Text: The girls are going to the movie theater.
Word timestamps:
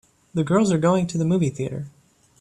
The 0.33 0.43
girls 0.43 0.71
are 0.71 0.79
going 0.79 1.05
to 1.05 1.19
the 1.19 1.25
movie 1.25 1.51
theater. 1.51 1.85